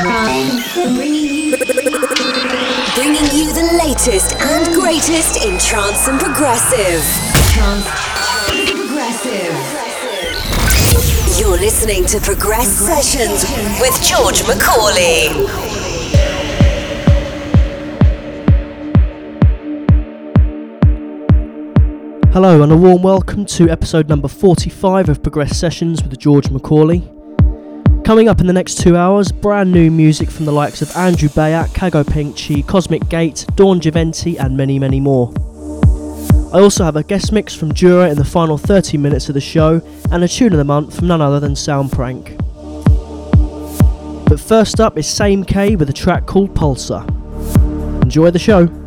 Bringing 0.00 0.16
you, 3.36 3.52
the 3.52 3.78
latest 3.84 4.34
and 4.36 4.72
greatest 4.72 5.44
in 5.44 5.58
trance 5.58 6.08
and 6.08 6.18
progressive. 6.18 7.04
Trance 7.52 7.84
progressive. 8.70 9.52
You're 11.38 11.58
listening 11.58 12.06
to 12.06 12.18
Progress 12.20 12.68
Sessions 12.68 13.44
with 13.78 14.02
George 14.02 14.42
Macaulay. 14.48 15.28
Hello, 22.32 22.62
and 22.62 22.72
a 22.72 22.76
warm 22.76 23.02
welcome 23.02 23.44
to 23.44 23.68
episode 23.68 24.08
number 24.08 24.28
45 24.28 25.10
of 25.10 25.22
Progress 25.22 25.58
Sessions 25.58 26.02
with 26.02 26.18
George 26.18 26.50
Macaulay. 26.50 27.02
Coming 28.10 28.28
up 28.28 28.40
in 28.40 28.48
the 28.48 28.52
next 28.52 28.78
two 28.78 28.96
hours, 28.96 29.30
brand 29.30 29.70
new 29.70 29.88
music 29.88 30.32
from 30.32 30.44
the 30.44 30.50
likes 30.50 30.82
of 30.82 30.90
Andrew 30.96 31.28
Bayer, 31.28 31.66
Kago 31.74 32.02
Pengchi, 32.02 32.66
Cosmic 32.66 33.08
Gate, 33.08 33.46
Dawn 33.54 33.78
Giventi, 33.80 34.36
and 34.36 34.56
many, 34.56 34.80
many 34.80 34.98
more. 34.98 35.32
I 36.52 36.60
also 36.60 36.82
have 36.82 36.96
a 36.96 37.04
guest 37.04 37.30
mix 37.30 37.54
from 37.54 37.72
Dura 37.72 38.10
in 38.10 38.16
the 38.16 38.24
final 38.24 38.58
30 38.58 38.98
minutes 38.98 39.28
of 39.28 39.34
the 39.34 39.40
show, 39.40 39.80
and 40.10 40.24
a 40.24 40.26
tune 40.26 40.52
of 40.52 40.58
the 40.58 40.64
month 40.64 40.96
from 40.96 41.06
none 41.06 41.22
other 41.22 41.38
than 41.38 41.52
Soundprank. 41.52 42.36
But 44.28 44.40
first 44.40 44.80
up 44.80 44.98
is 44.98 45.06
Same 45.06 45.44
K 45.44 45.76
with 45.76 45.88
a 45.88 45.92
track 45.92 46.26
called 46.26 46.52
Pulsar. 46.52 47.06
Enjoy 48.02 48.32
the 48.32 48.40
show. 48.40 48.79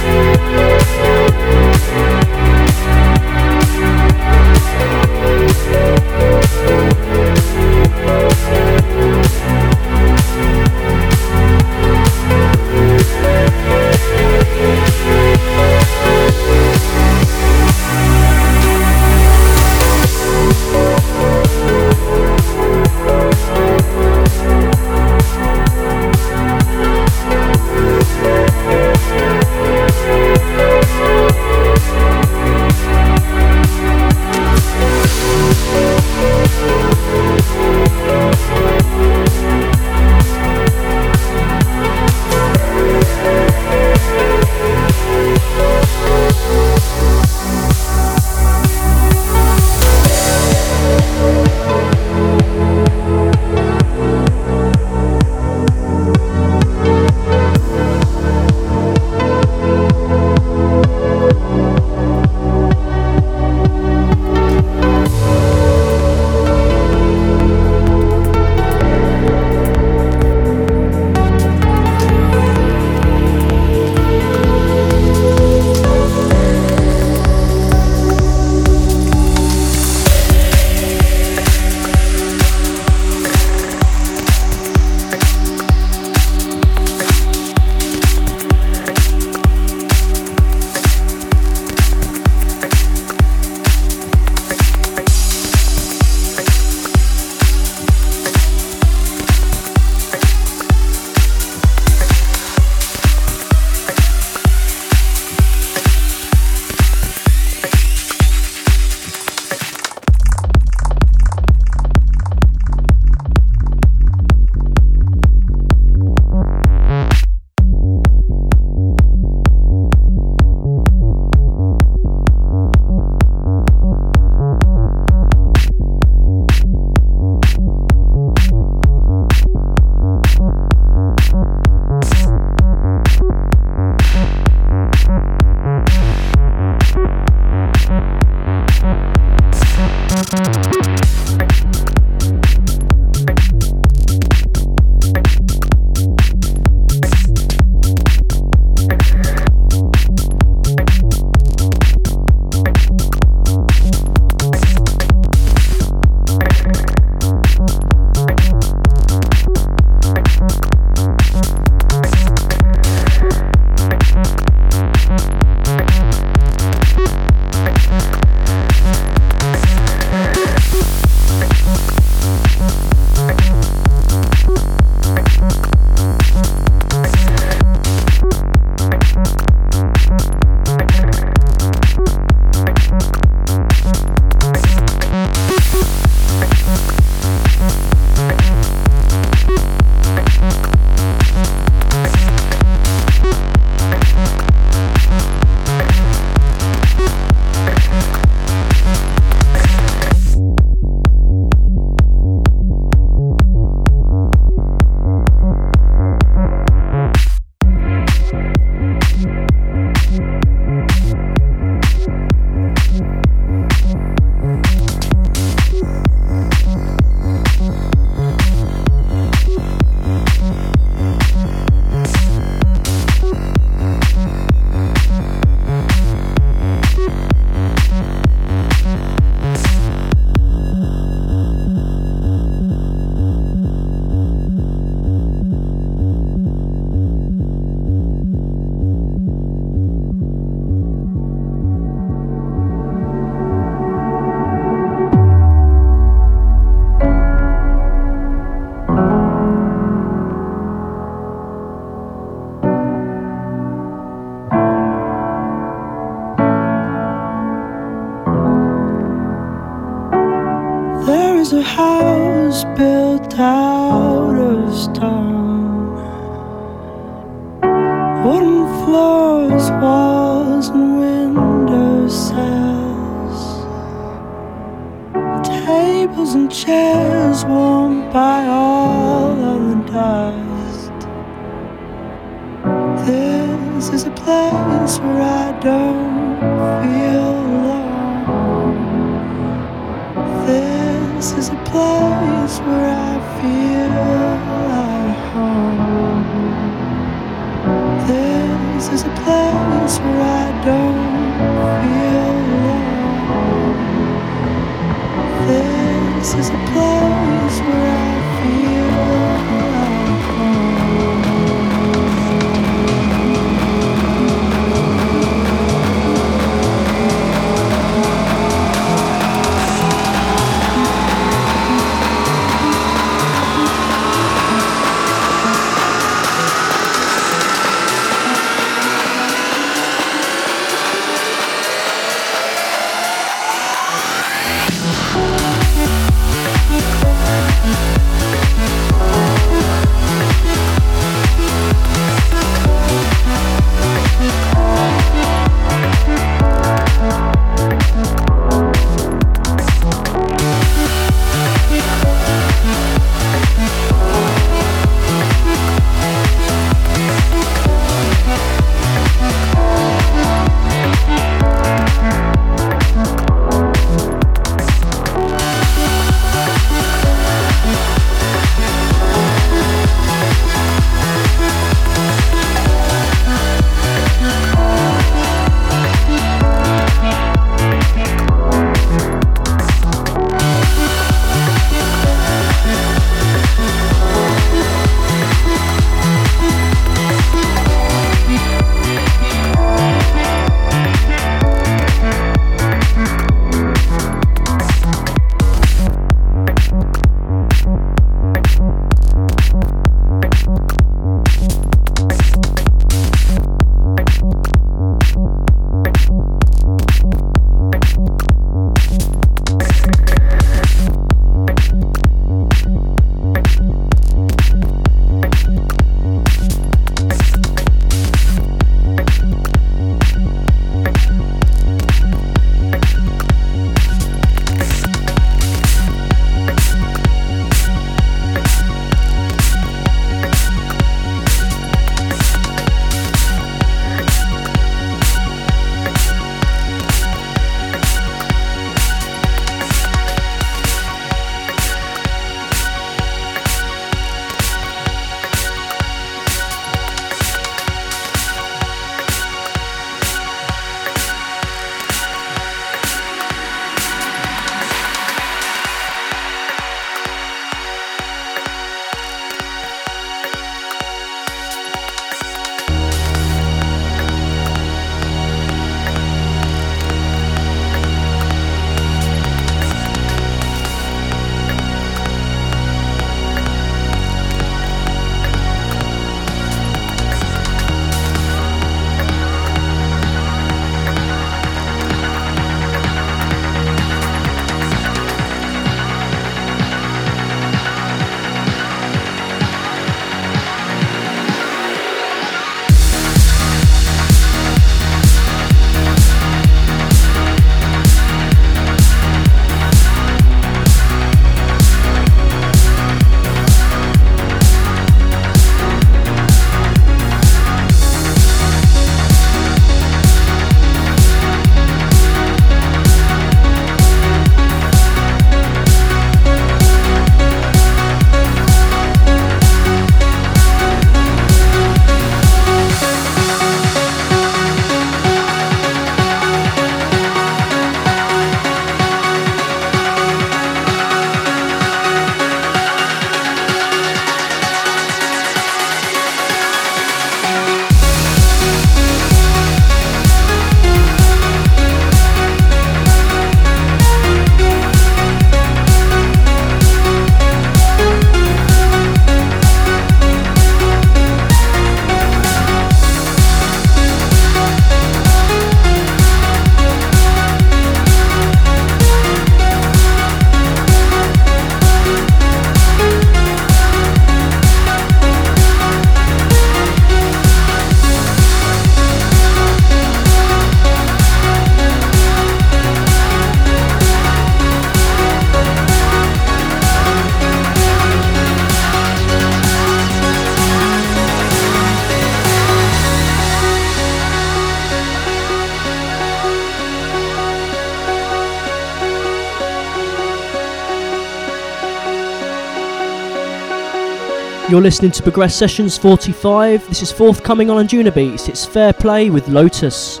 You're 594.51 594.59
listening 594.59 594.91
to 594.91 595.03
Progress 595.03 595.33
Sessions 595.33 595.77
45. 595.77 596.67
This 596.67 596.81
is 596.81 596.91
forthcoming 596.91 597.49
on 597.49 597.65
Anjunabeats. 597.65 598.27
It's 598.27 598.45
Fair 598.45 598.73
Play 598.73 599.09
with 599.09 599.29
Lotus. 599.29 600.00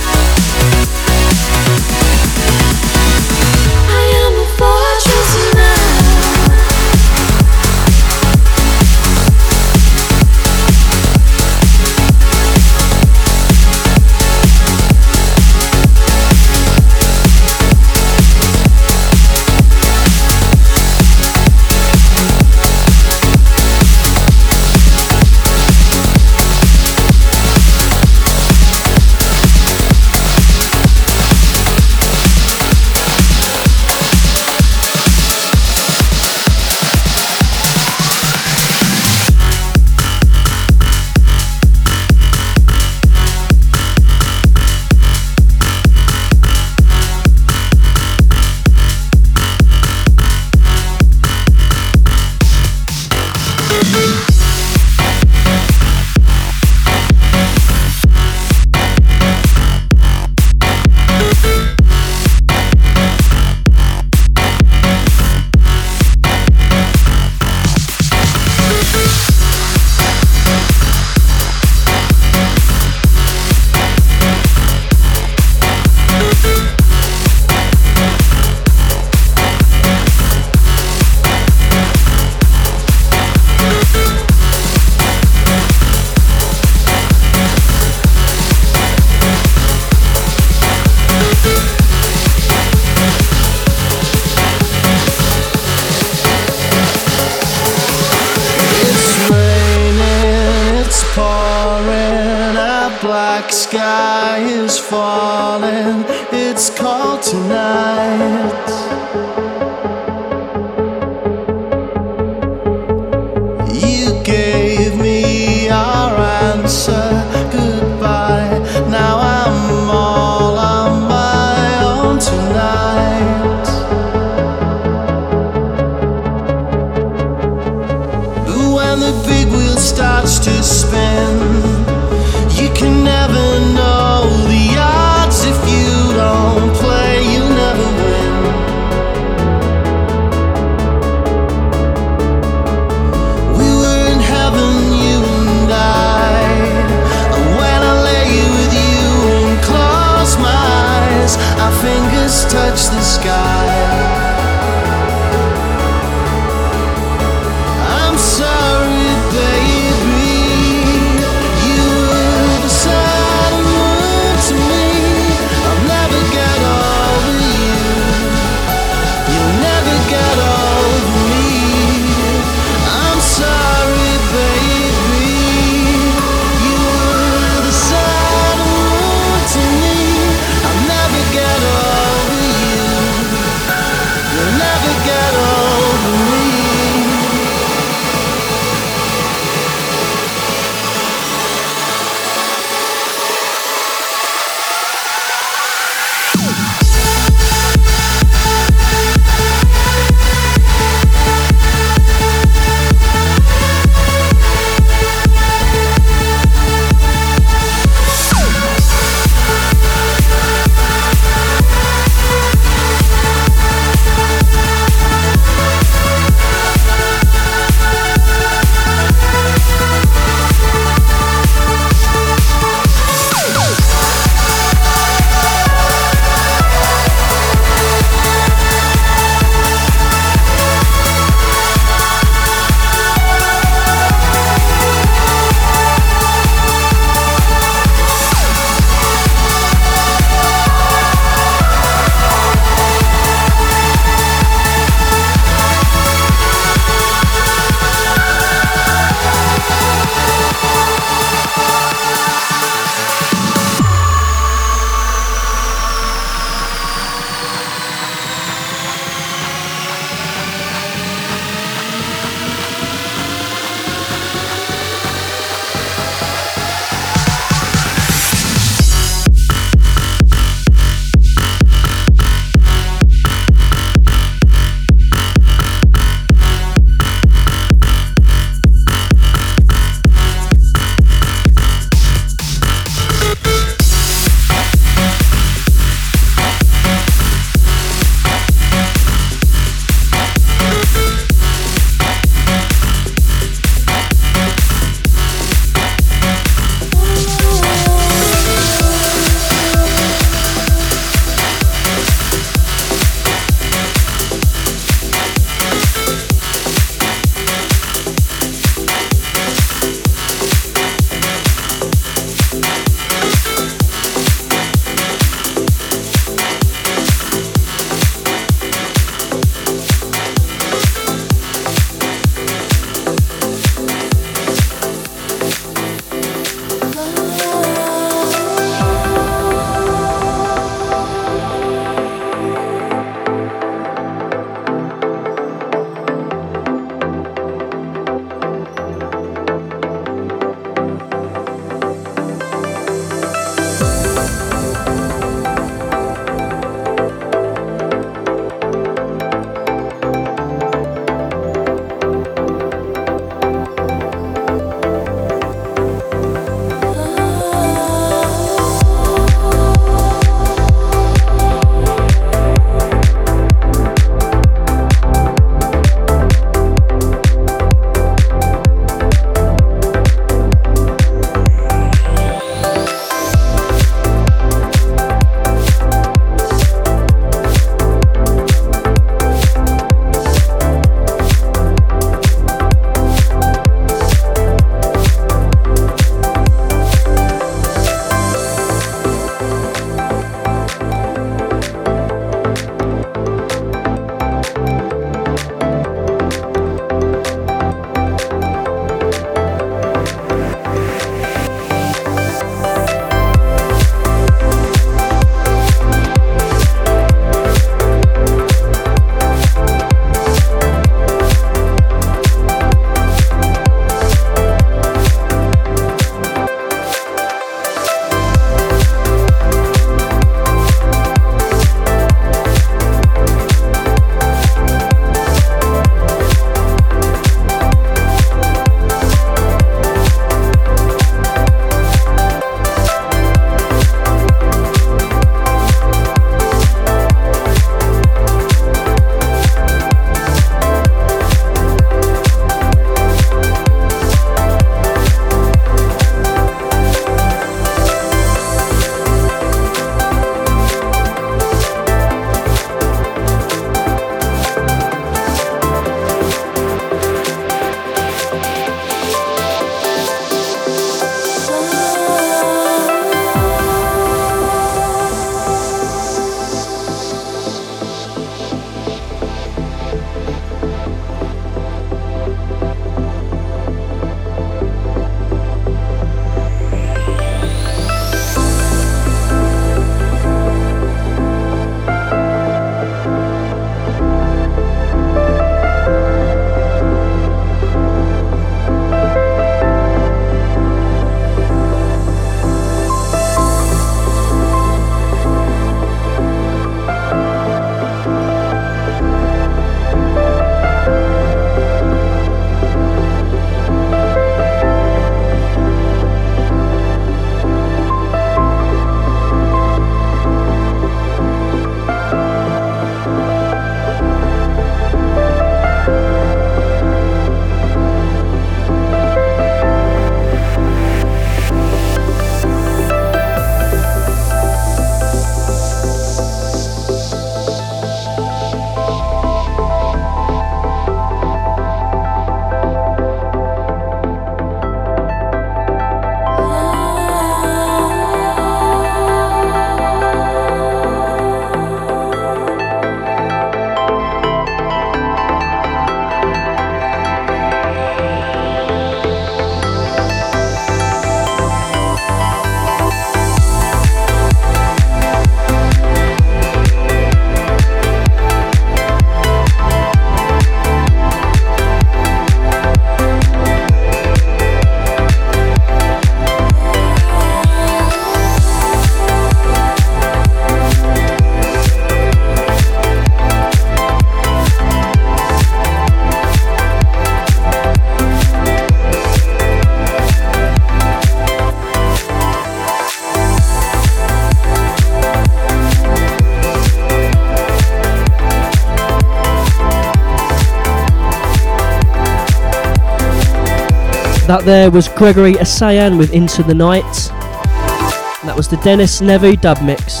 That 594.42 594.46
there 594.46 594.70
was 594.72 594.88
Gregory 594.88 595.34
Esayan 595.34 595.96
with 595.96 596.12
Into 596.12 596.42
the 596.42 596.52
Night. 596.52 596.82
And 596.82 598.28
that 598.28 598.34
was 598.36 598.48
the 598.48 598.56
Dennis 598.56 599.00
Nevu 599.00 599.40
dub 599.40 599.62
mix. 599.62 600.00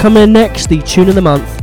Coming 0.00 0.22
in 0.22 0.32
next, 0.32 0.68
the 0.68 0.80
tune 0.80 1.08
of 1.08 1.16
the 1.16 1.20
month. 1.20 1.53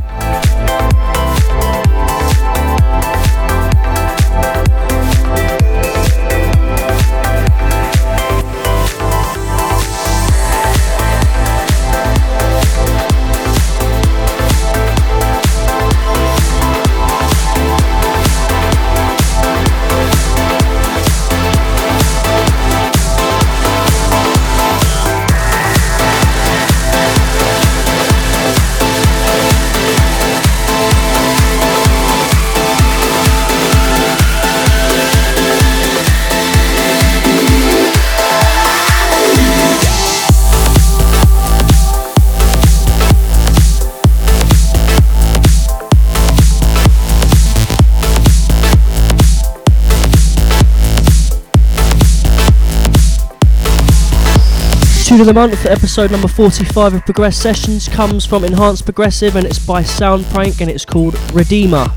Tune 55.12 55.20
of 55.20 55.26
the 55.26 55.34
month, 55.34 55.60
for 55.60 55.68
episode 55.68 56.10
number 56.10 56.26
45 56.26 56.94
of 56.94 57.04
Progress 57.04 57.36
Sessions, 57.36 57.86
comes 57.86 58.24
from 58.24 58.44
Enhanced 58.44 58.86
Progressive 58.86 59.36
and 59.36 59.44
it's 59.44 59.58
by 59.58 59.82
Soundprank 59.82 60.62
and 60.62 60.70
it's 60.70 60.86
called 60.86 61.18
Redeemer. 61.34 61.90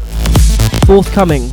Forthcoming. 0.86 1.50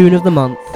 Tune 0.00 0.14
of 0.14 0.24
the 0.24 0.30
month. 0.30 0.69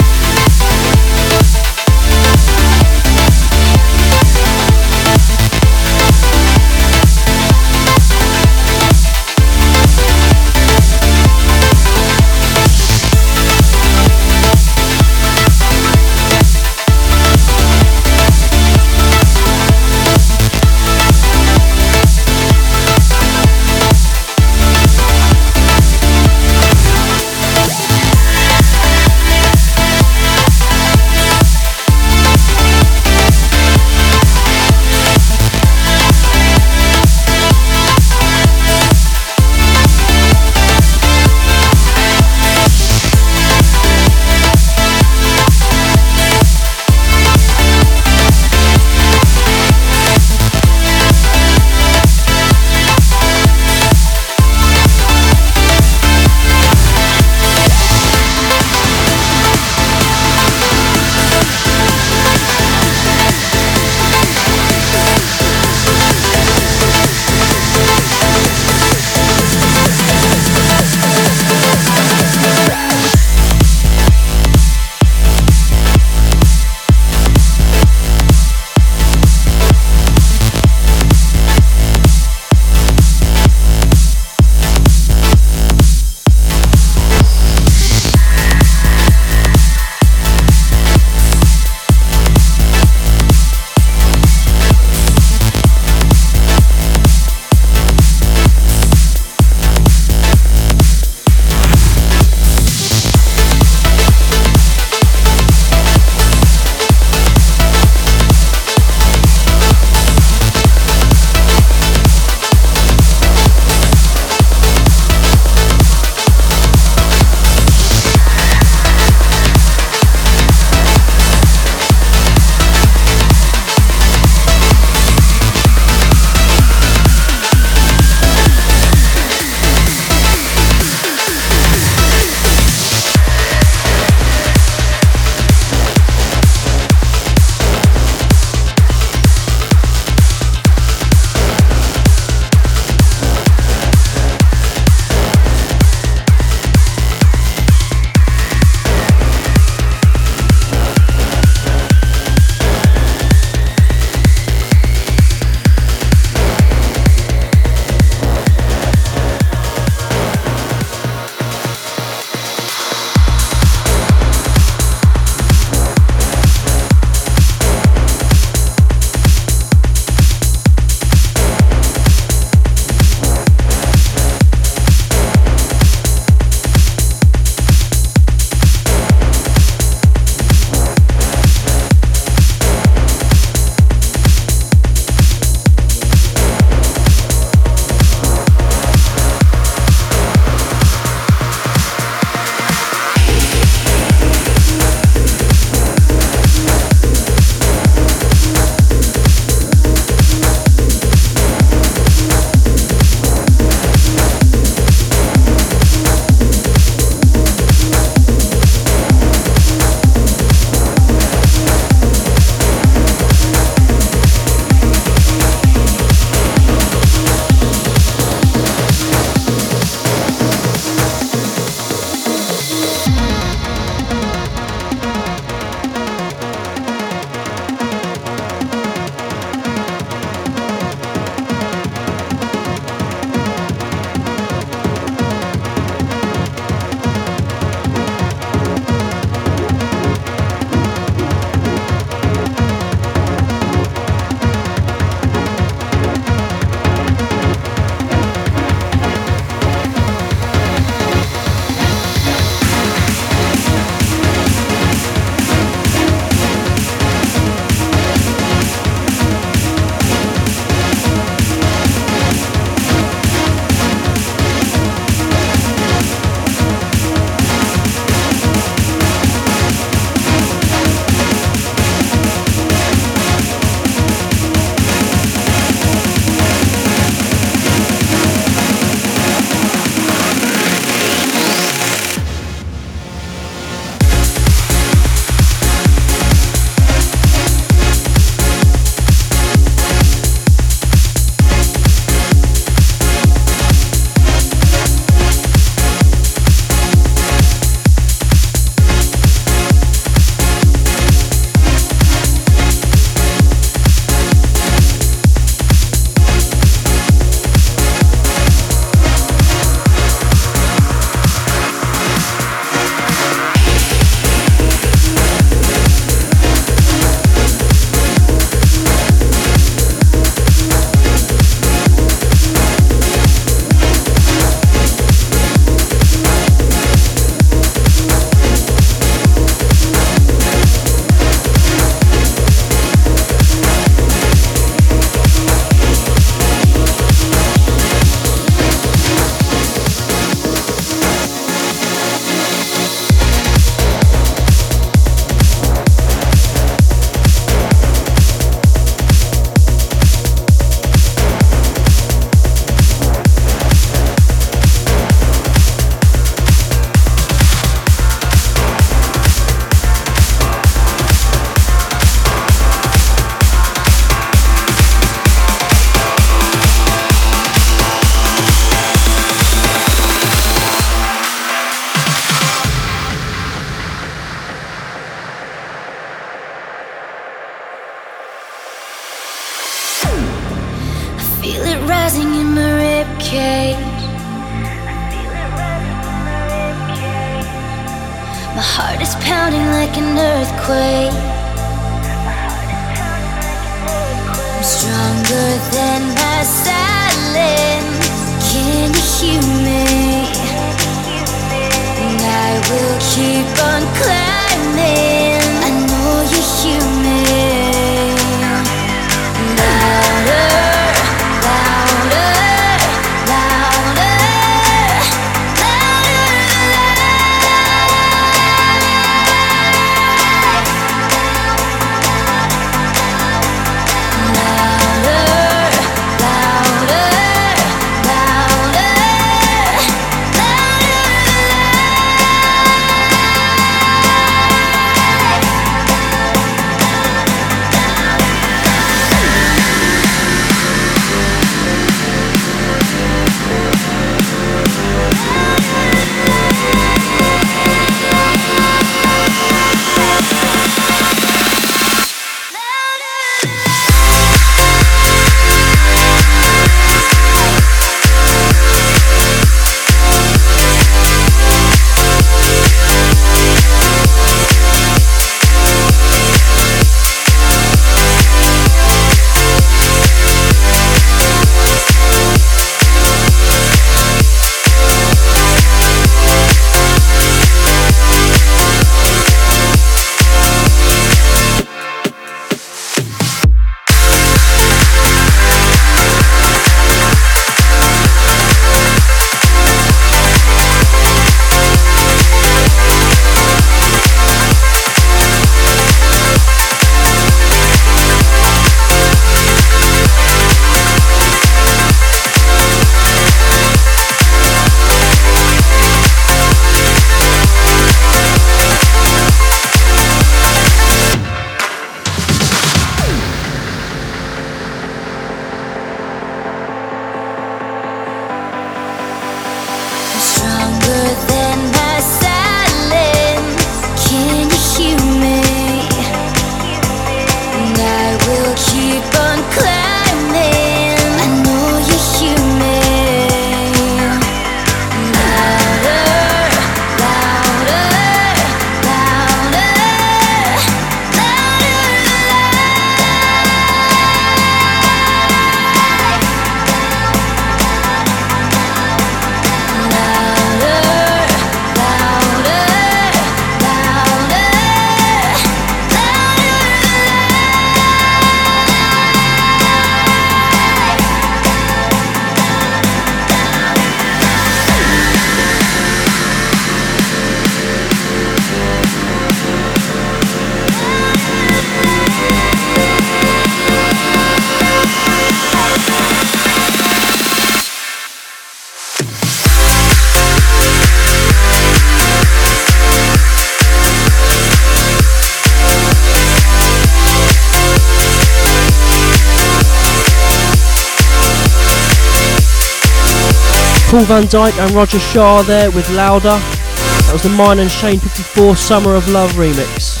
Paul 593.92 594.04
van 594.04 594.22
Dyk 594.22 594.58
and 594.58 594.70
Roger 594.70 594.98
Shah 594.98 595.42
there 595.42 595.70
with 595.70 595.86
Louder. 595.90 596.30
That 596.30 597.10
was 597.12 597.24
the 597.24 597.28
Myon 597.28 597.58
and 597.60 597.70
Shane 597.70 598.00
54 598.00 598.56
Summer 598.56 598.94
of 598.94 599.06
Love 599.10 599.32
remix. 599.32 600.00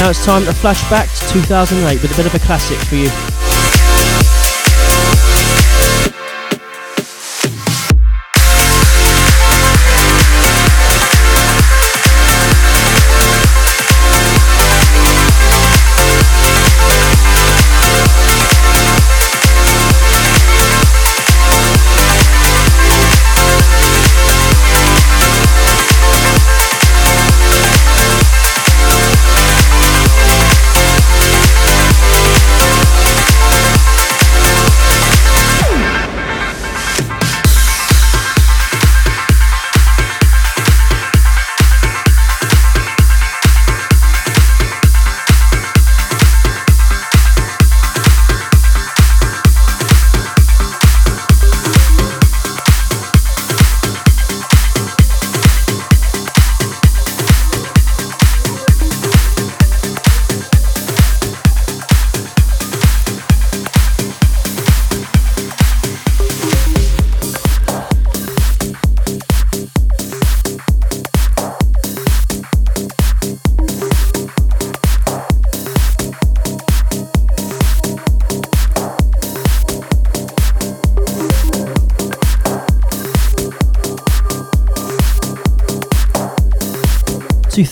Now 0.00 0.10
it's 0.10 0.24
time 0.24 0.44
to 0.46 0.52
flash 0.52 0.82
back 0.90 1.08
to 1.08 1.28
2008 1.28 2.02
with 2.02 2.12
a 2.12 2.16
bit 2.16 2.26
of 2.26 2.34
a 2.34 2.40
classic 2.40 2.78
for 2.78 2.96
you. 2.96 3.31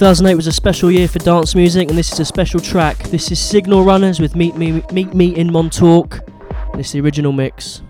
2008 0.01 0.35
was 0.35 0.47
a 0.47 0.53
special 0.53 0.91
year 0.91 1.07
for 1.07 1.19
dance 1.19 1.55
music, 1.55 1.91
and 1.91 1.99
this 1.99 2.11
is 2.11 2.21
a 2.21 2.25
special 2.25 2.59
track. 2.59 2.97
This 3.11 3.31
is 3.31 3.39
Signal 3.39 3.85
Runners 3.85 4.19
with 4.19 4.35
Meet 4.35 4.57
Me, 4.57 4.83
Meet 4.91 5.13
Me 5.13 5.37
in 5.37 5.53
Montauk. 5.53 6.21
This 6.75 6.87
is 6.87 6.93
the 6.93 7.01
original 7.03 7.33
mix. 7.33 7.83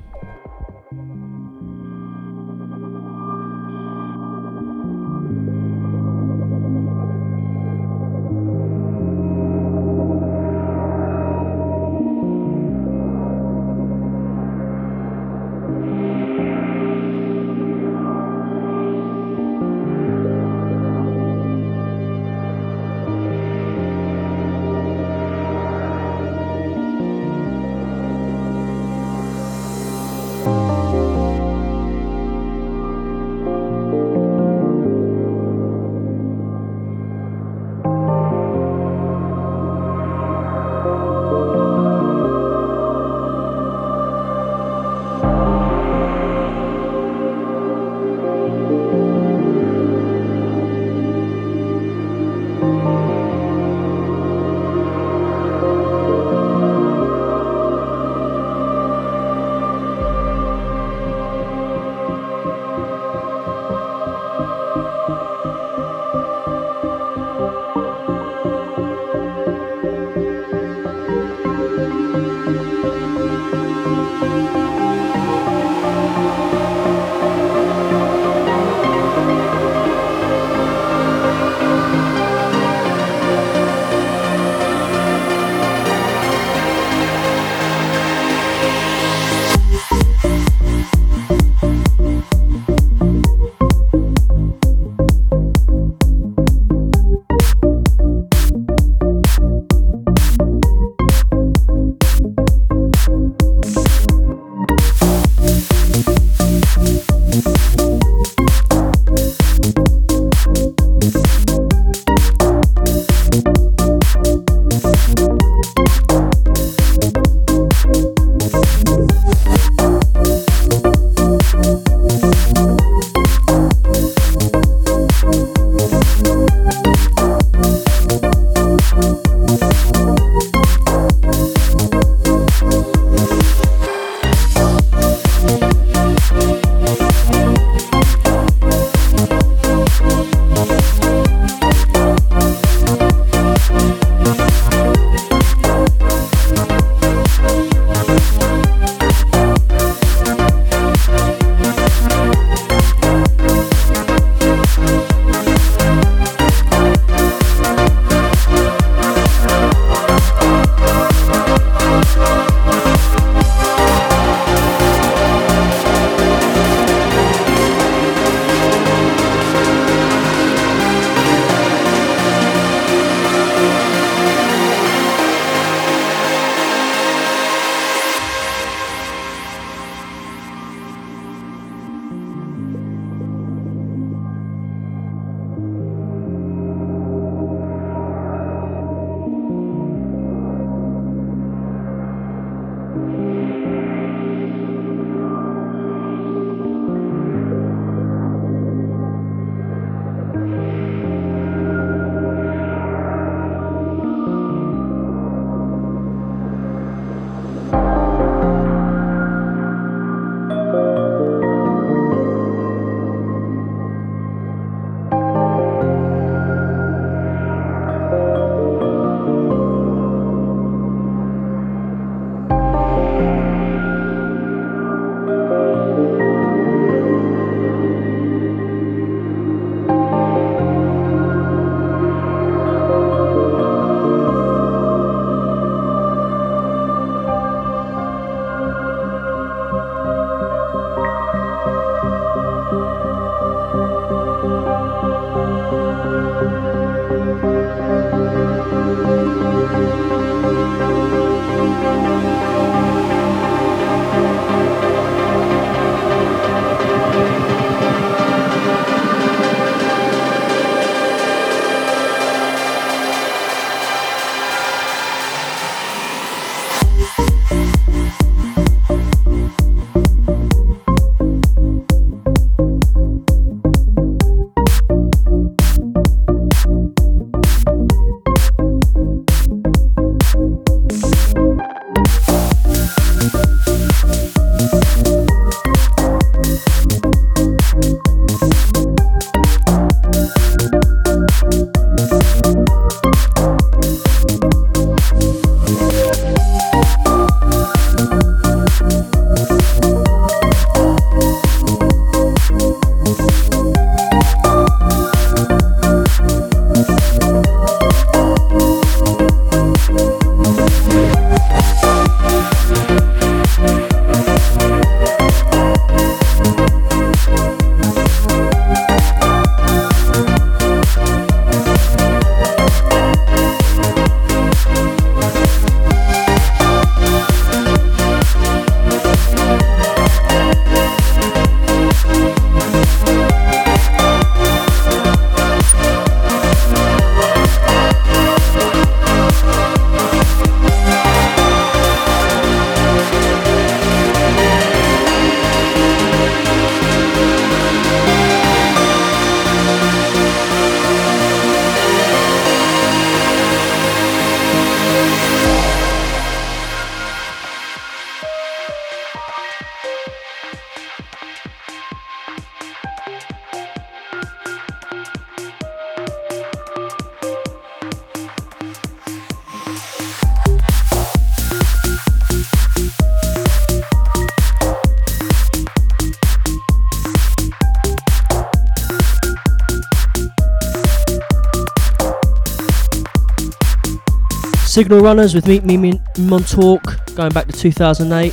Signal 384.70 385.00
Runners 385.00 385.34
with 385.34 385.48
Meet 385.48 385.64
Me 385.64 385.76
Min- 385.76 386.00
Montauk, 386.16 387.04
going 387.16 387.32
back 387.32 387.48
to 387.48 387.52
2008. 387.52 388.32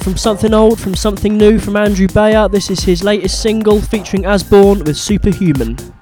From 0.00 0.14
something 0.14 0.52
old, 0.52 0.78
from 0.78 0.94
something 0.94 1.38
new, 1.38 1.58
from 1.58 1.76
Andrew 1.76 2.08
Bayer, 2.08 2.46
this 2.46 2.68
is 2.68 2.80
his 2.80 3.02
latest 3.02 3.40
single 3.40 3.80
featuring 3.80 4.24
Asbjørn 4.24 4.84
with 4.84 4.98
Superhuman. 4.98 5.95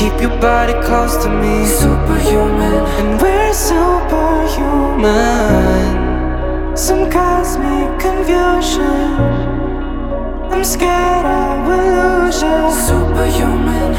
Keep 0.00 0.16
your 0.18 0.36
body 0.40 0.72
close 0.86 1.14
to 1.22 1.28
me. 1.28 1.66
Superhuman. 1.66 2.80
And 3.00 3.20
we're 3.20 3.52
superhuman. 3.52 5.04
Some 6.74 7.10
cosmic 7.10 7.88
confusion. 8.00 9.10
I'm 10.52 10.64
scared 10.64 11.26
I 11.26 11.48
will 11.66 11.88
lose 12.00 12.40
you. 12.48 12.58
Superhuman. 12.88 13.90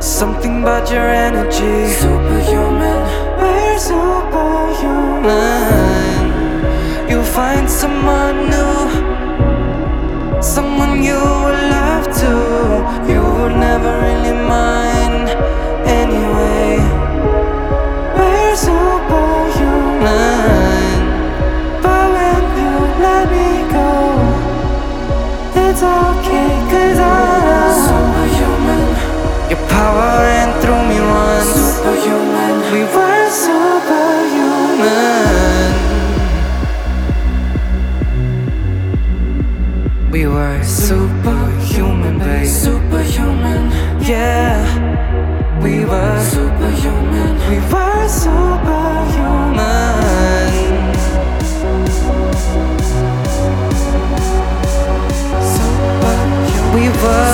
Something 0.00 0.54
about 0.62 0.90
your 0.90 1.08
energy. 1.26 1.76
Superhuman. 2.02 3.00
We're 3.40 3.78
superhuman. 3.90 4.70
You'll 7.10 7.32
find 7.40 7.68
someone 7.68 8.36
new. 8.54 8.80
Someone 10.40 10.94
you 11.08 11.20
will 11.44 11.62
love 11.76 12.06
to. 12.22 12.32
You 13.12 13.20
would 13.36 13.56
never 13.68 13.92
really 14.06 14.36
mind 14.54 15.03
Superhuman. 57.04 57.33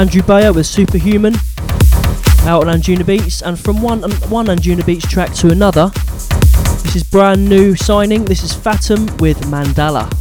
Andrew 0.00 0.22
Bayer 0.22 0.50
with 0.50 0.64
Superhuman 0.64 1.34
out 2.44 2.66
on 2.66 2.74
Anjuna 2.74 3.04
Beats, 3.04 3.42
and 3.42 3.60
from 3.60 3.82
one 3.82 4.02
um, 4.02 4.12
one 4.30 4.46
Anjuna 4.46 4.86
Beats 4.86 5.06
track 5.06 5.34
to 5.34 5.50
another, 5.50 5.90
this 6.84 6.96
is 6.96 7.02
brand 7.02 7.46
new 7.46 7.76
signing. 7.76 8.24
This 8.24 8.42
is 8.42 8.54
Fatum 8.54 9.14
with 9.20 9.38
Mandala. 9.42 10.19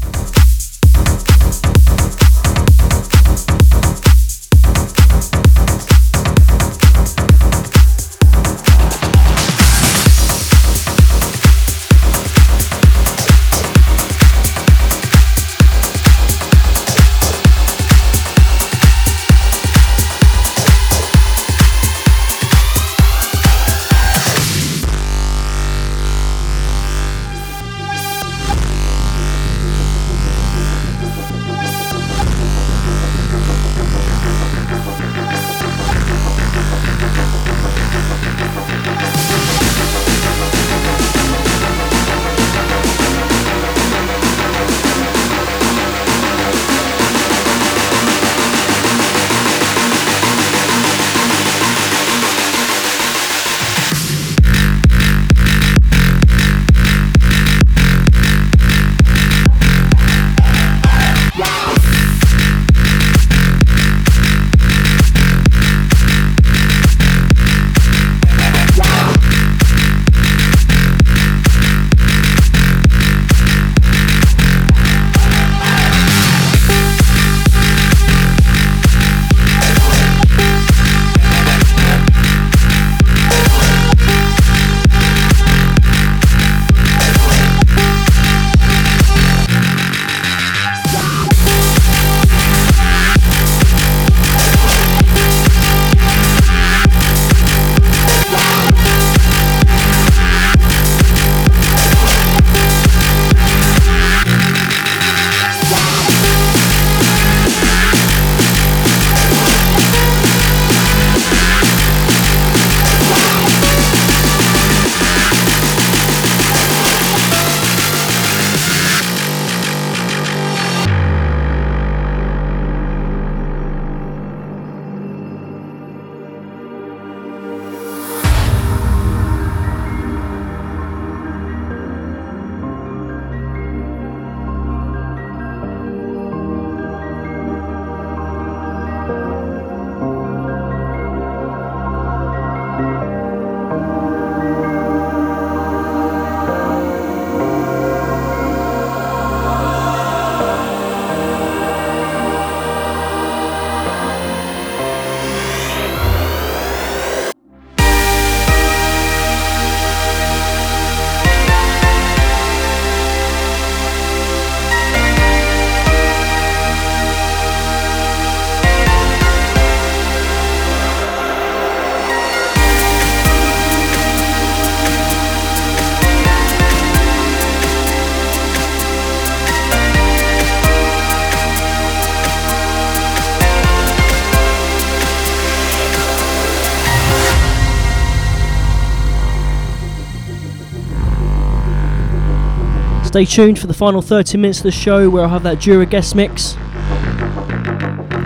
Stay 193.10 193.26
tuned 193.26 193.58
for 193.58 193.66
the 193.66 193.74
final 193.74 194.04
30 194.04 194.38
minutes 194.38 194.60
of 194.60 194.66
the 194.66 194.72
show 194.72 195.10
where 195.10 195.24
I'll 195.24 195.30
have 195.30 195.42
that 195.42 195.58
Jura 195.58 195.88
guest 195.88 196.14
mix. 196.14 196.56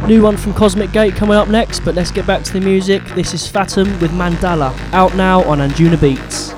New 0.09 0.21
one 0.21 0.35
from 0.35 0.53
Cosmic 0.53 0.91
Gate 0.91 1.15
coming 1.15 1.37
up 1.37 1.47
next, 1.47 1.79
but 1.85 1.95
let's 1.95 2.11
get 2.11 2.27
back 2.27 2.43
to 2.43 2.51
the 2.51 2.59
music. 2.59 3.01
This 3.15 3.33
is 3.33 3.49
Fatum 3.49 3.97
with 4.01 4.11
Mandala, 4.11 4.77
out 4.91 5.15
now 5.15 5.41
on 5.45 5.59
Anjuna 5.59 6.01
Beats. 6.01 6.52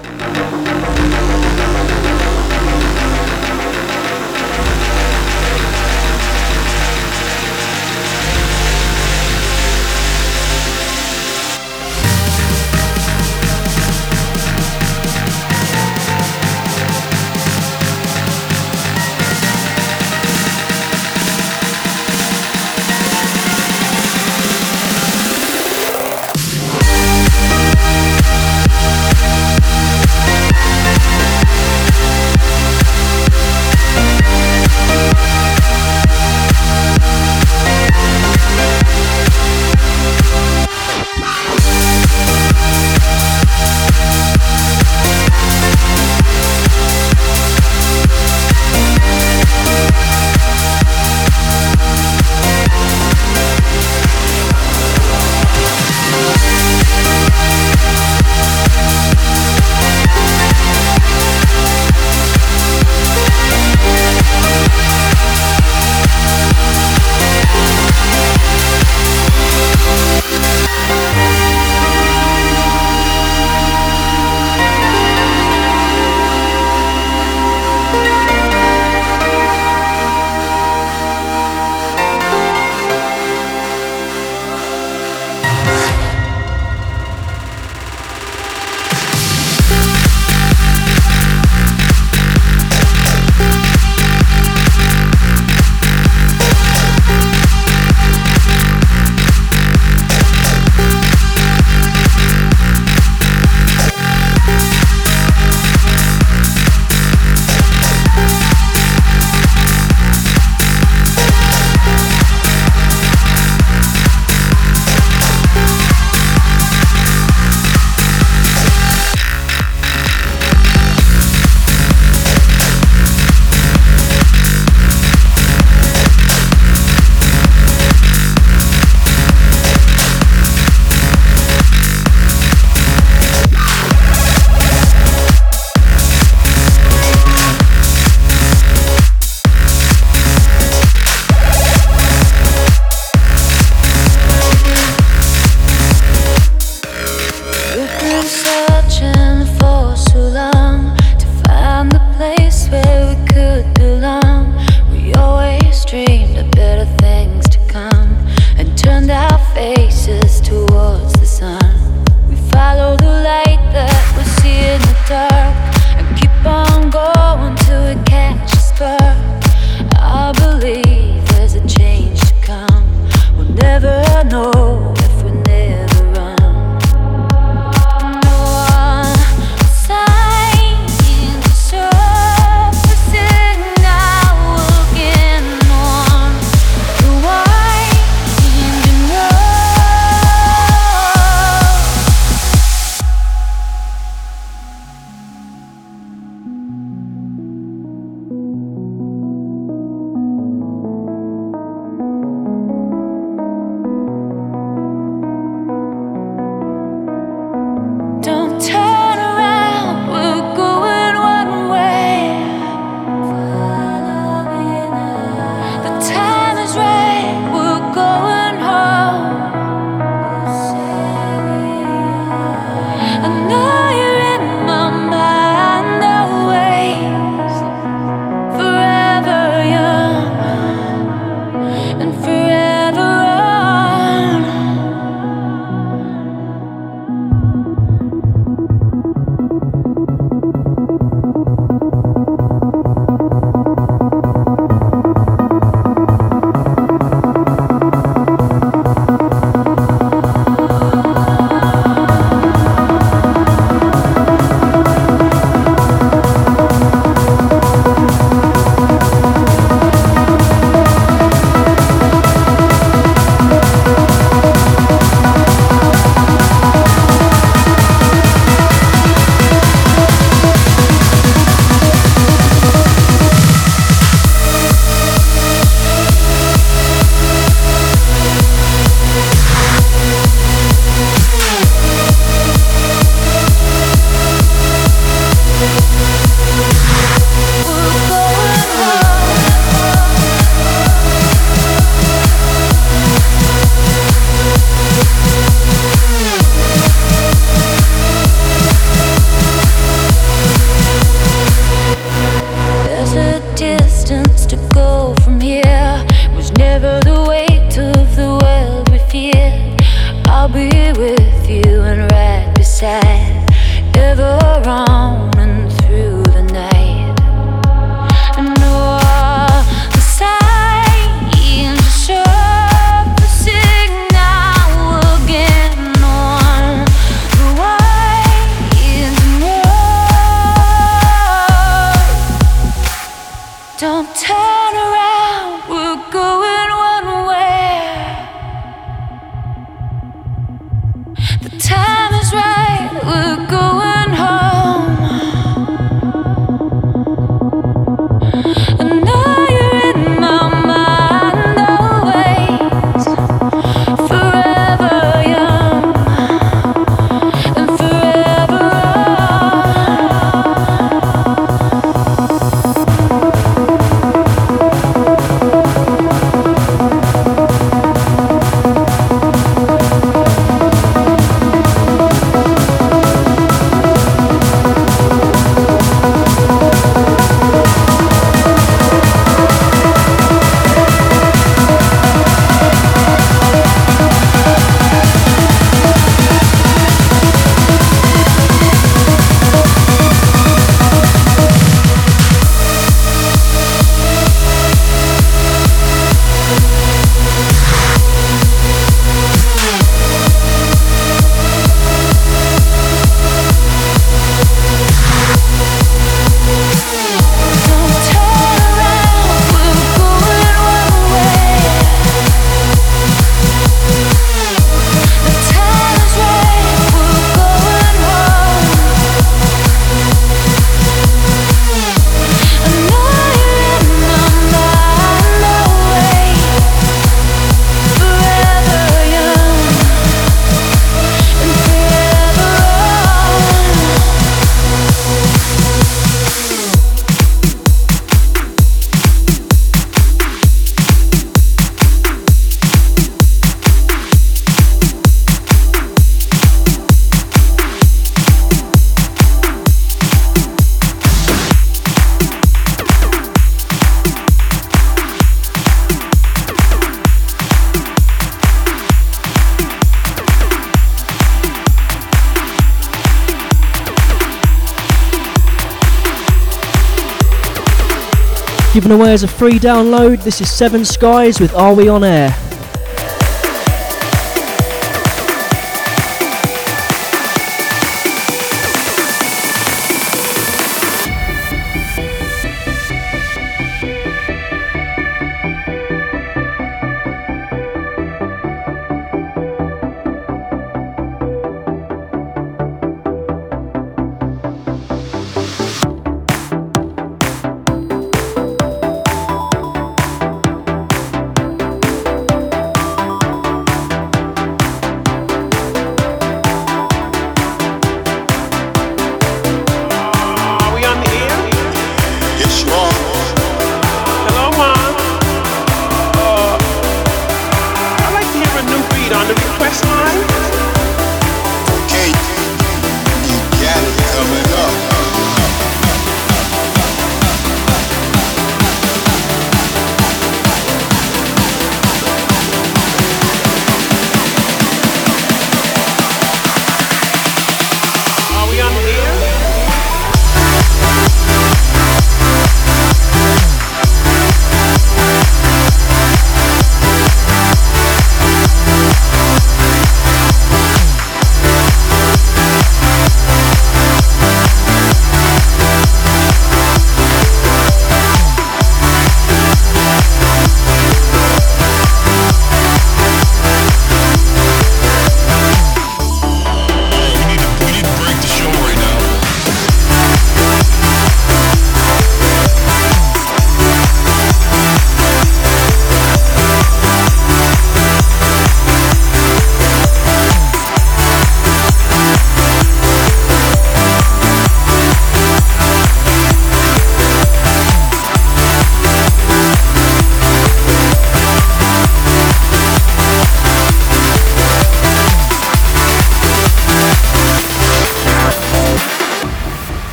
Given 468.76 468.92
away 468.92 469.14
as 469.14 469.24
a 469.24 469.28
free 469.30 469.58
download, 469.58 470.22
this 470.22 470.42
is 470.42 470.52
Seven 470.52 470.84
Skies 470.84 471.39
with 471.39 471.54
Are 471.54 471.74
We 471.74 471.88
On 471.88 472.04
Air? 472.04 472.45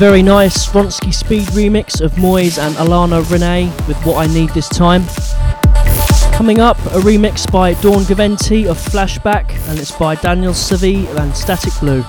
Very 0.00 0.22
nice 0.22 0.66
Vronsky 0.66 1.12
Speed 1.12 1.46
remix 1.48 2.00
of 2.00 2.12
Moyes 2.12 2.58
and 2.58 2.74
Alana 2.76 3.20
Renee 3.30 3.66
with 3.86 4.02
What 4.06 4.16
I 4.16 4.32
Need 4.32 4.48
This 4.54 4.66
Time. 4.66 5.04
Coming 6.32 6.58
up, 6.58 6.78
a 6.86 7.00
remix 7.00 7.44
by 7.52 7.74
Dawn 7.82 8.04
Gaventi 8.04 8.66
of 8.66 8.78
Flashback, 8.78 9.50
and 9.68 9.78
it's 9.78 9.92
by 9.92 10.14
Daniel 10.14 10.54
Savi 10.54 11.06
and 11.18 11.36
Static 11.36 11.74
Blue. 11.80 12.02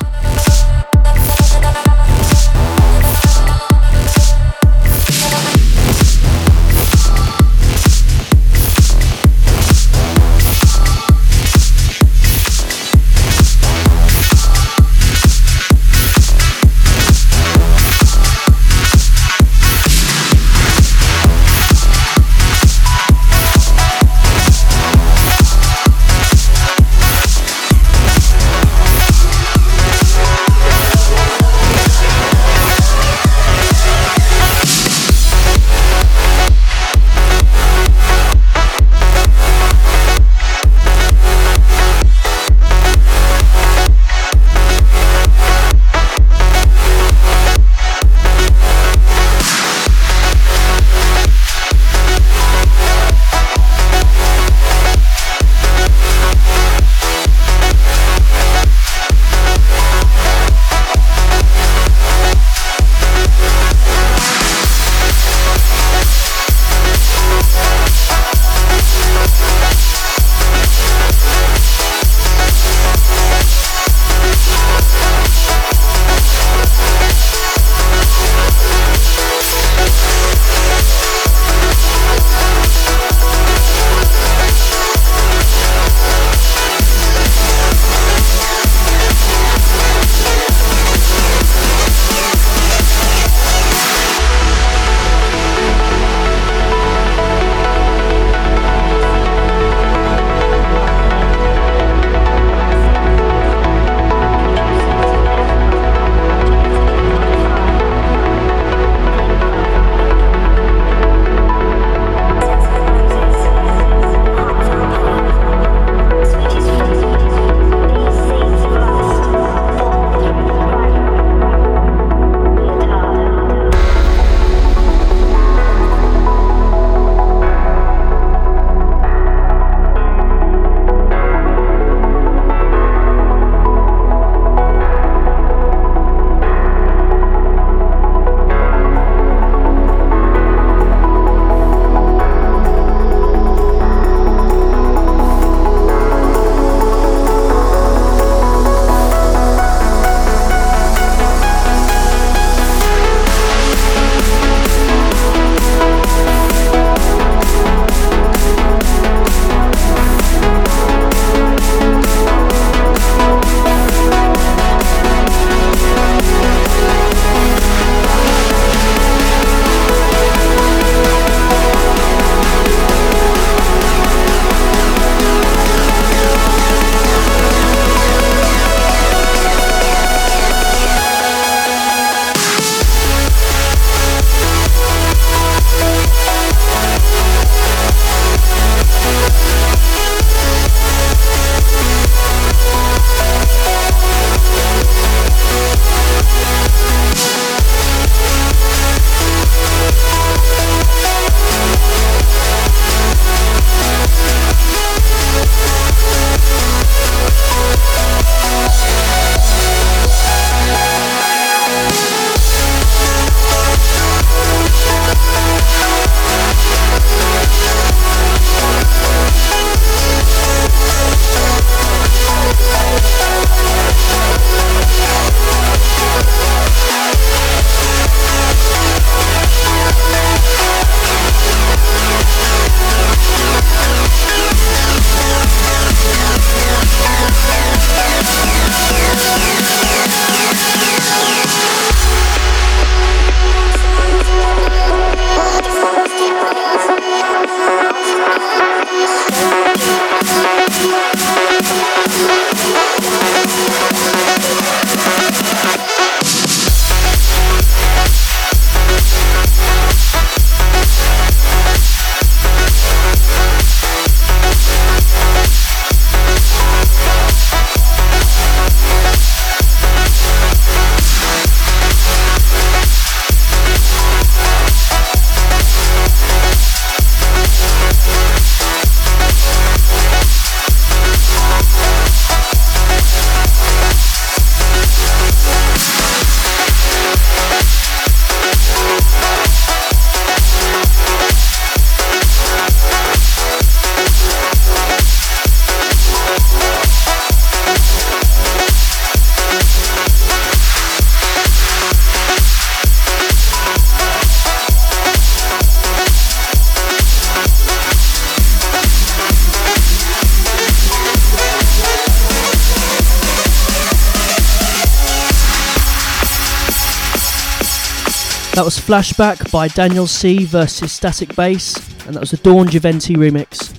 That 318.53 318.65
was 318.65 318.77
Flashback 318.77 319.49
by 319.49 319.69
Daniel 319.69 320.05
C 320.05 320.43
versus 320.43 320.91
Static 320.91 321.35
Bass, 321.35 321.77
and 322.05 322.15
that 322.15 322.19
was 322.19 322.31
the 322.31 322.37
Dawn 322.37 322.67
Giventi 322.67 323.15
remix. 323.15 323.77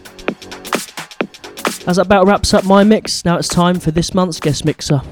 As 1.87 1.97
that 1.97 2.07
about 2.07 2.27
wraps 2.27 2.55
up 2.55 2.65
my 2.65 2.83
mix, 2.83 3.25
now 3.25 3.37
it's 3.37 3.49
time 3.49 3.79
for 3.79 3.91
this 3.91 4.15
month's 4.15 4.41
guest 4.41 4.65
mixer. 4.65 5.03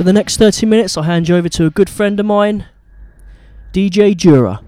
For 0.00 0.04
the 0.04 0.14
next 0.14 0.38
30 0.38 0.64
minutes, 0.64 0.96
I'll 0.96 1.02
hand 1.02 1.28
you 1.28 1.36
over 1.36 1.50
to 1.50 1.66
a 1.66 1.70
good 1.70 1.90
friend 1.90 2.18
of 2.18 2.24
mine, 2.24 2.64
DJ 3.74 4.16
Dura. 4.16 4.62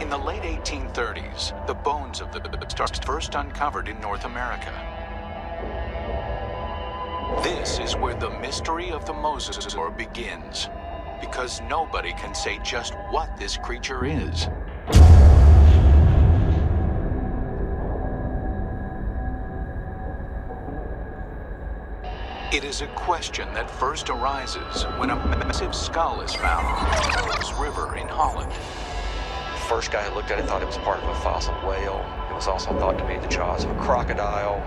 In 0.00 0.08
the 0.08 0.16
late 0.16 0.40
1830s, 0.40 1.66
the 1.66 1.74
bones 1.74 2.22
of 2.22 2.32
the 2.32 2.40
stars 2.68 2.98
first 3.04 3.34
uncovered 3.34 3.88
in 3.88 4.00
North 4.00 4.24
America. 4.24 4.72
This 7.42 7.78
is 7.78 7.94
where 7.94 8.14
the 8.14 8.30
mystery 8.40 8.90
of 8.90 9.04
the 9.04 9.12
Mosasaur 9.12 9.94
begins, 9.94 10.70
because 11.20 11.60
nobody 11.68 12.14
can 12.14 12.34
say 12.34 12.58
just 12.64 12.94
what 13.10 13.36
this 13.36 13.58
creature 13.58 14.06
is. 14.06 14.48
It 22.54 22.62
is 22.62 22.82
a 22.82 22.86
question 22.86 23.52
that 23.54 23.68
first 23.68 24.10
arises 24.10 24.84
when 24.96 25.10
a 25.10 25.16
massive 25.16 25.74
skull 25.74 26.20
is 26.20 26.32
found 26.36 26.64
in 27.04 27.28
Rose 27.28 27.52
River 27.58 27.96
in 27.96 28.06
Holland. 28.06 28.52
The 28.52 29.60
first 29.66 29.90
guy 29.90 30.04
who 30.04 30.14
looked 30.14 30.30
at 30.30 30.38
it 30.38 30.46
thought 30.46 30.62
it 30.62 30.66
was 30.66 30.78
part 30.78 31.02
of 31.02 31.08
a 31.08 31.14
fossil 31.16 31.52
whale. 31.66 32.06
It 32.30 32.32
was 32.32 32.46
also 32.46 32.70
thought 32.78 32.96
to 32.96 33.04
be 33.08 33.16
the 33.18 33.26
jaws 33.26 33.64
of 33.64 33.72
a 33.72 33.80
crocodile, 33.80 34.62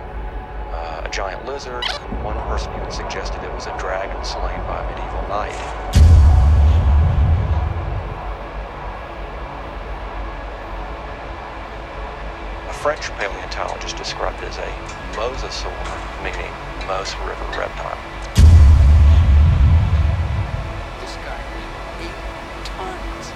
uh, 0.73 1.03
a 1.05 1.09
giant 1.09 1.45
lizard. 1.45 1.85
One 2.23 2.35
person 2.49 2.73
even 2.75 2.91
suggested 2.91 3.41
it 3.41 3.53
was 3.53 3.67
a 3.67 3.77
dragon 3.79 4.21
slain 4.25 4.59
by 4.67 4.83
a 4.83 4.89
medieval 4.91 5.23
knight. 5.31 5.55
A 12.67 12.73
French 12.73 13.09
paleontologist 13.11 13.95
described 13.95 14.43
it 14.43 14.49
as 14.49 14.57
a 14.57 14.67
mosasaur, 15.15 15.71
meaning 16.21 16.51
Mouse 16.87 17.15
River 17.19 17.43
reptile. 17.59 17.99
This 21.03 21.19
guy 21.19 21.35
weighed 21.51 22.07
eight 22.07 22.63
tons. 22.63 23.27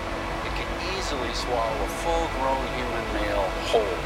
It 0.47 0.55
can 0.55 0.71
easily 0.95 1.33
swallow 1.35 1.83
a 1.83 1.89
full-grown 1.99 2.63
human 2.79 3.05
male 3.11 3.43
whole. 3.67 3.99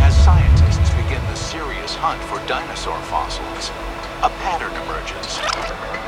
As 0.00 0.16
scientists 0.24 0.88
begin 0.96 1.20
the 1.28 1.34
serious 1.34 1.94
hunt 1.94 2.22
for 2.32 2.40
dinosaur 2.48 2.96
fossils, 3.12 3.68
a 4.24 4.32
pattern 4.40 4.72
emerges. 4.88 5.36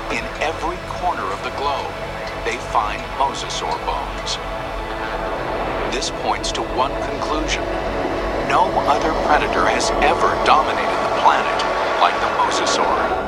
In 0.09 0.25
every 0.41 0.81
corner 0.89 1.29
of 1.37 1.43
the 1.45 1.53
globe, 1.61 1.93
they 2.49 2.57
find 2.73 3.03
mosasaur 3.21 3.77
bones. 3.85 4.41
This 5.93 6.09
points 6.25 6.51
to 6.53 6.63
one 6.81 6.97
conclusion. 7.13 7.63
No 8.49 8.73
other 8.89 9.13
predator 9.29 9.69
has 9.69 9.91
ever 10.01 10.33
dominated 10.47 10.97
the 10.97 11.21
planet 11.21 11.72
like 12.03 12.19
the 12.21 12.27
mosasaur. 12.37 13.22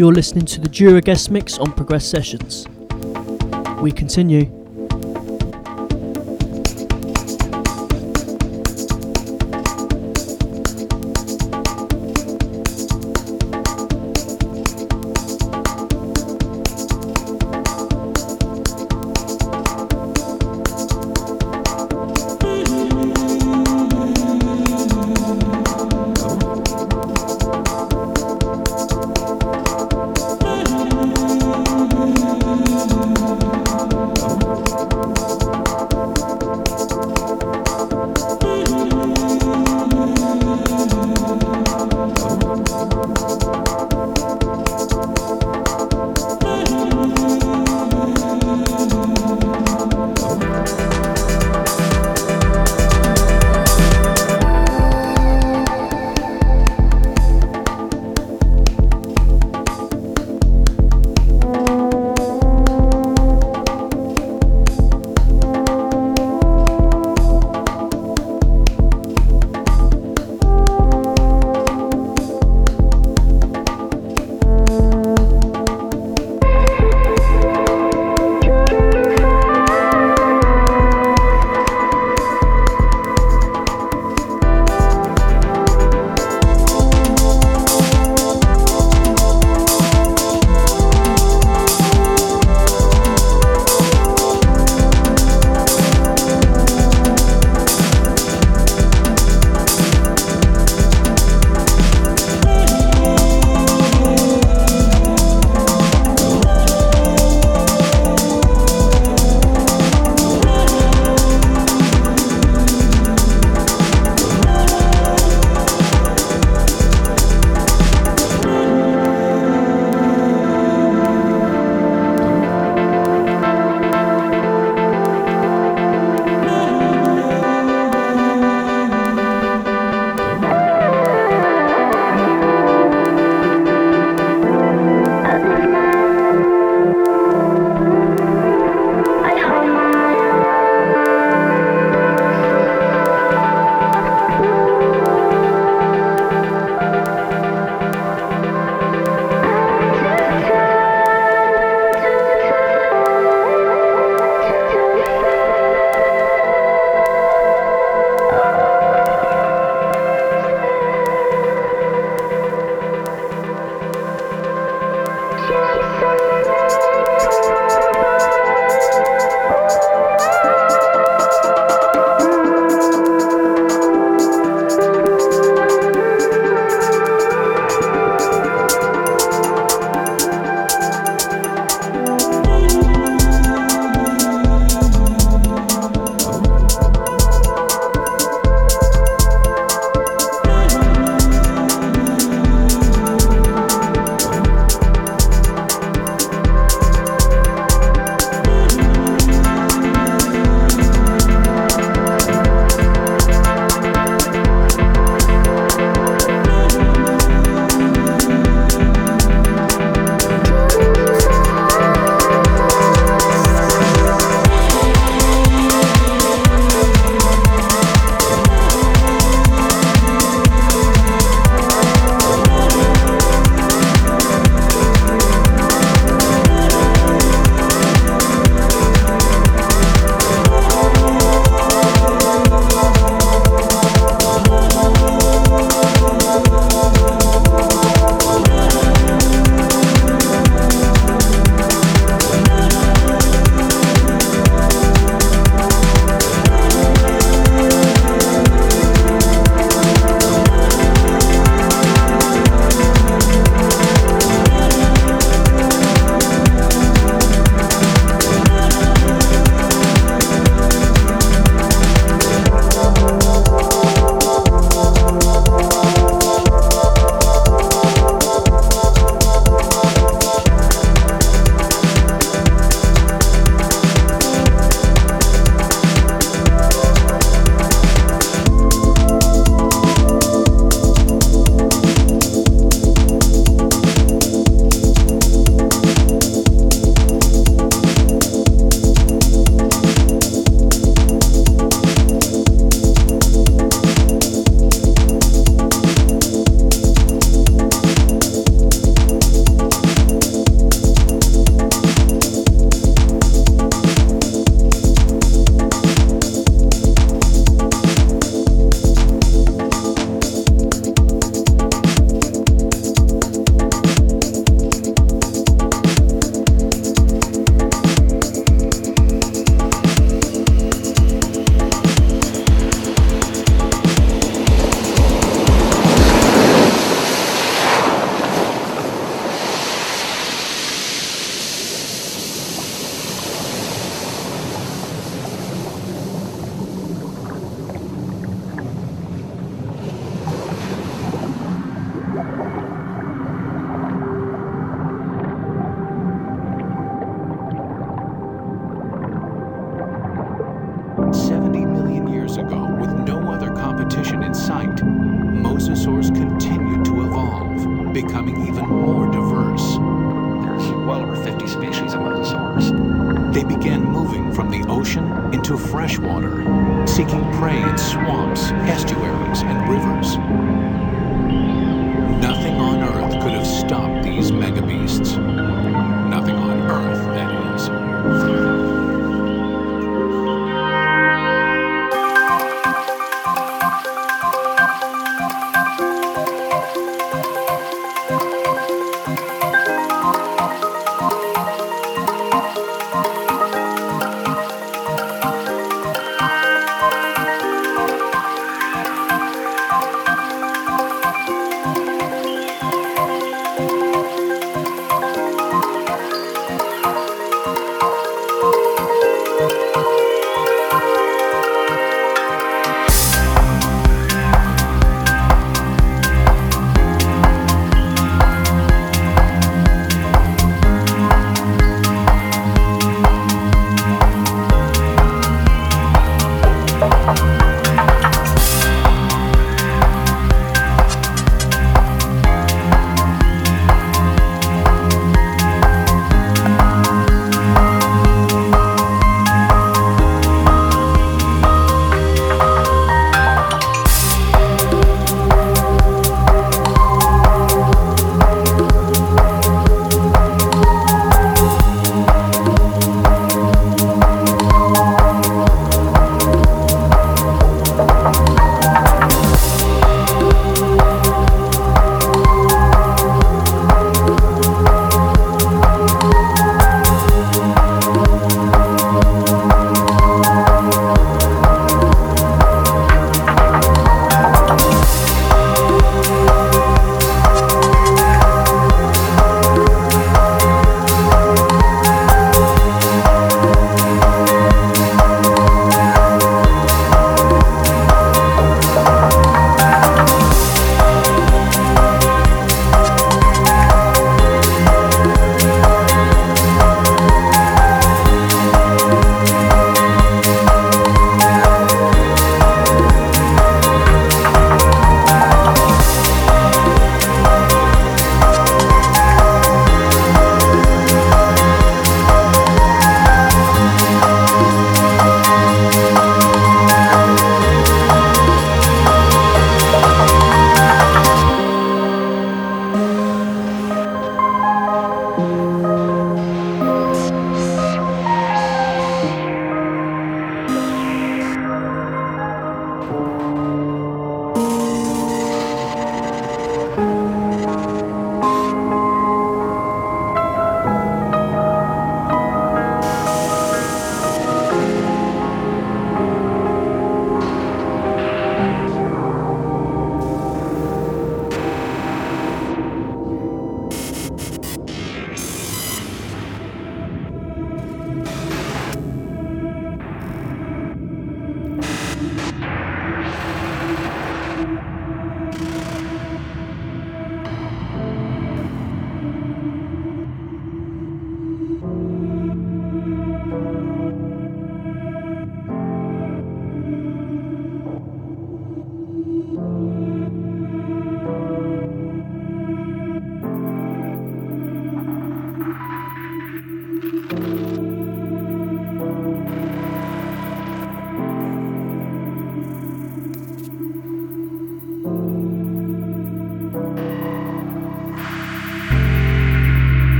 You're 0.00 0.14
listening 0.14 0.46
to 0.46 0.62
the 0.62 0.68
Dura 0.70 1.02
guest 1.02 1.30
mix 1.30 1.58
on 1.58 1.72
Progress 1.72 2.06
Sessions. 2.06 2.66
We 3.82 3.92
continue. 3.92 4.59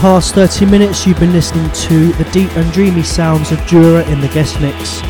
Past 0.00 0.34
30 0.34 0.64
minutes, 0.64 1.06
you've 1.06 1.20
been 1.20 1.32
listening 1.32 1.70
to 1.72 2.12
the 2.12 2.24
deep 2.32 2.50
and 2.56 2.72
dreamy 2.72 3.02
sounds 3.02 3.52
of 3.52 3.58
Dura 3.66 4.02
in 4.08 4.22
the 4.22 4.28
guest 4.28 4.58
mix. 4.58 5.00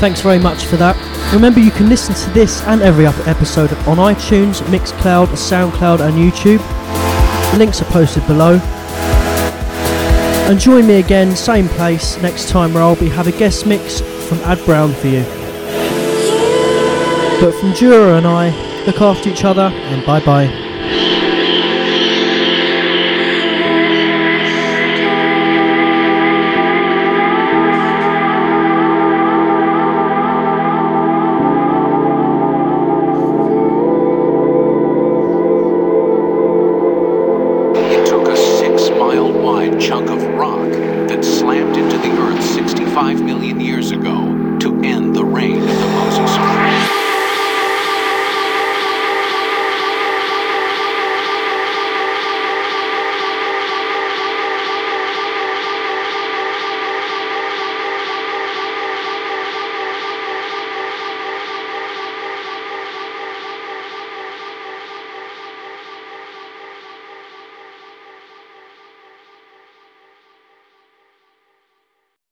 Thanks 0.00 0.22
very 0.22 0.38
much 0.38 0.64
for 0.64 0.76
that. 0.76 0.96
Remember, 1.30 1.60
you 1.60 1.70
can 1.70 1.90
listen 1.90 2.14
to 2.14 2.30
this 2.30 2.62
and 2.62 2.80
every 2.80 3.04
other 3.04 3.22
episode 3.28 3.70
on 3.86 3.98
iTunes, 3.98 4.62
Mixcloud, 4.62 5.26
SoundCloud, 5.26 6.00
and 6.00 6.14
YouTube. 6.14 6.58
The 7.52 7.58
links 7.58 7.82
are 7.82 7.86
posted 7.86 8.26
below. 8.26 8.54
And 10.48 10.58
join 10.58 10.86
me 10.86 10.94
again, 10.94 11.36
same 11.36 11.68
place, 11.68 12.16
next 12.22 12.48
time 12.48 12.72
where 12.72 12.82
I'll 12.82 12.96
be 12.96 13.10
have 13.10 13.26
a 13.26 13.32
guest 13.32 13.66
mix 13.66 14.00
from 14.26 14.38
Ad 14.38 14.64
Brown 14.64 14.94
for 14.94 15.08
you. 15.08 15.22
But 17.42 17.52
from 17.60 17.72
Dura 17.72 18.16
and 18.16 18.26
I, 18.26 18.84
look 18.86 19.02
after 19.02 19.28
each 19.28 19.44
other 19.44 19.70
and 19.70 20.06
bye 20.06 20.24
bye. 20.24 20.63